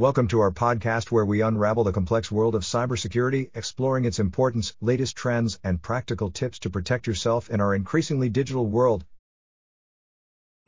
[0.00, 4.72] Welcome to our podcast where we unravel the complex world of cybersecurity, exploring its importance,
[4.80, 9.04] latest trends, and practical tips to protect yourself in our increasingly digital world.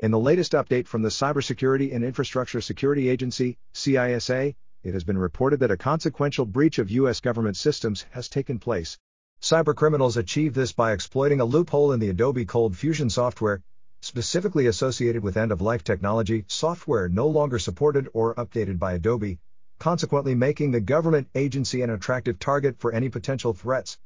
[0.00, 5.16] In the latest update from the Cybersecurity and Infrastructure Security Agency, CISA, it has been
[5.16, 7.20] reported that a consequential breach of U.S.
[7.20, 8.98] government systems has taken place.
[9.40, 13.62] Cybercriminals achieve this by exploiting a loophole in the Adobe ColdFusion software,
[14.00, 19.38] specifically associated with end of life technology, software no longer supported or updated by Adobe,
[19.78, 23.98] consequently making the government agency an attractive target for any potential threats.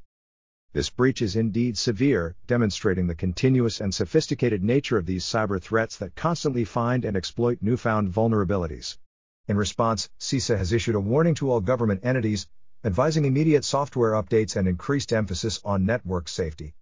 [0.72, 5.96] This breach is indeed severe, demonstrating the continuous and sophisticated nature of these cyber threats
[5.98, 8.98] that constantly find and exploit newfound vulnerabilities.
[9.46, 12.48] In response, CISA has issued a warning to all government entities,
[12.84, 16.74] advising immediate software updates and increased emphasis on network safety.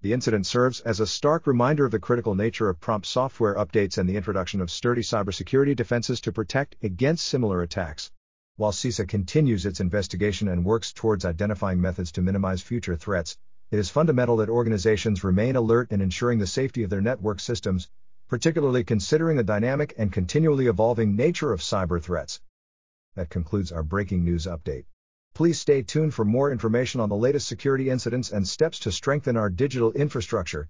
[0.00, 3.98] The incident serves as a stark reminder of the critical nature of prompt software updates
[3.98, 8.12] and the introduction of sturdy cybersecurity defenses to protect against similar attacks.
[8.54, 13.36] While CISA continues its investigation and works towards identifying methods to minimize future threats,
[13.72, 17.90] it is fundamental that organizations remain alert in ensuring the safety of their network systems,
[18.28, 22.40] particularly considering the dynamic and continually evolving nature of cyber threats.
[23.16, 24.84] That concludes our breaking news update.
[25.34, 29.36] Please stay tuned for more information on the latest security incidents and steps to strengthen
[29.36, 30.68] our digital infrastructure.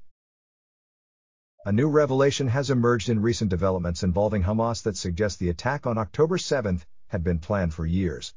[1.65, 5.99] A new revelation has emerged in recent developments involving Hamas that suggests the attack on
[5.99, 8.35] October 7 had been planned for years.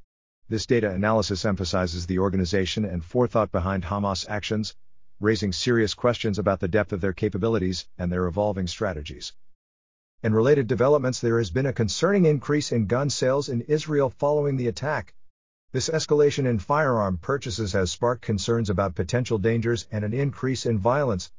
[0.49, 4.75] This data analysis emphasizes the organization and forethought behind Hamas actions,
[5.19, 9.33] raising serious questions about the depth of their capabilities and their evolving strategies.
[10.23, 14.57] In related developments, there has been a concerning increase in gun sales in Israel following
[14.57, 15.13] the attack.
[15.73, 20.77] This escalation in firearm purchases has sparked concerns about potential dangers and an increase in
[20.77, 21.31] violence.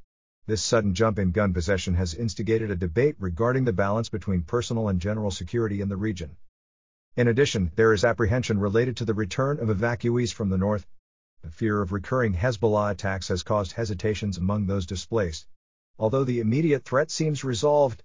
[0.46, 4.88] This sudden jump in gun possession has instigated a debate regarding the balance between personal
[4.88, 6.38] and general security in the region.
[7.14, 10.86] In addition, there is apprehension related to the return of evacuees from the north.
[11.42, 15.46] The fear of recurring Hezbollah attacks has caused hesitations among those displaced.
[15.98, 18.02] Although the immediate threat seems resolved,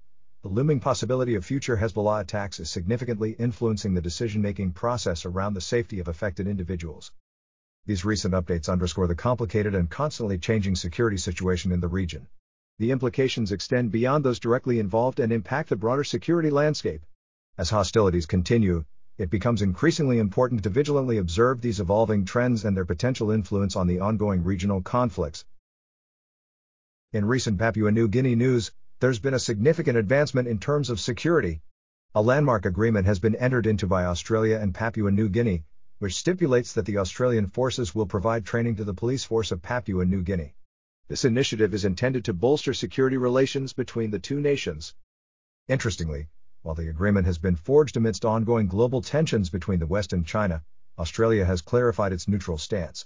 [0.48, 5.54] the looming possibility of future Hezbollah attacks is significantly influencing the decision making process around
[5.54, 7.12] the safety of affected individuals.
[7.86, 12.28] These recent updates underscore the complicated and constantly changing security situation in the region.
[12.80, 17.06] The implications extend beyond those directly involved and impact the broader security landscape.
[17.58, 18.86] As hostilities continue,
[19.18, 23.88] it becomes increasingly important to vigilantly observe these evolving trends and their potential influence on
[23.88, 25.44] the ongoing regional conflicts.
[27.12, 31.62] In recent Papua New Guinea news, there's been a significant advancement in terms of security.
[32.16, 35.66] A landmark agreement has been entered into by Australia and Papua New Guinea,
[36.00, 40.04] which stipulates that the Australian forces will provide training to the police force of Papua
[40.06, 40.56] New Guinea.
[41.10, 44.96] This initiative is intended to bolster security relations between the two nations.
[45.68, 46.28] Interestingly,
[46.64, 50.64] while the agreement has been forged amidst ongoing global tensions between the West and China,
[50.98, 53.06] Australia has clarified its neutral stance.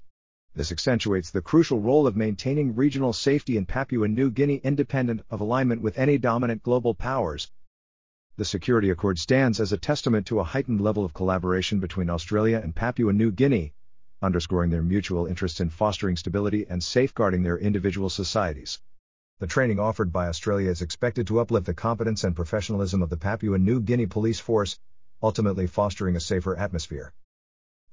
[0.53, 5.39] This accentuates the crucial role of maintaining regional safety in Papua New Guinea independent of
[5.39, 7.49] alignment with any dominant global powers.
[8.35, 12.59] The Security Accord stands as a testament to a heightened level of collaboration between Australia
[12.61, 13.73] and Papua New Guinea,
[14.21, 18.81] underscoring their mutual interest in fostering stability and safeguarding their individual societies.
[19.39, 23.15] The training offered by Australia is expected to uplift the competence and professionalism of the
[23.15, 24.77] Papua New Guinea police force,
[25.23, 27.13] ultimately fostering a safer atmosphere.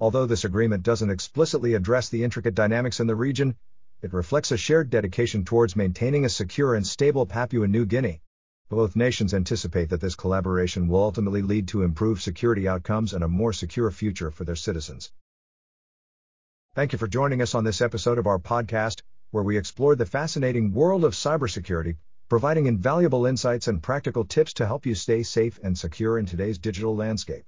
[0.01, 3.57] Although this agreement doesn't explicitly address the intricate dynamics in the region,
[4.01, 8.21] it reflects a shared dedication towards maintaining a secure and stable Papua New Guinea.
[8.69, 13.27] Both nations anticipate that this collaboration will ultimately lead to improved security outcomes and a
[13.27, 15.11] more secure future for their citizens.
[16.75, 20.05] Thank you for joining us on this episode of our podcast, where we explore the
[20.05, 21.97] fascinating world of cybersecurity,
[22.29, 26.57] providing invaluable insights and practical tips to help you stay safe and secure in today's
[26.57, 27.43] digital landscape.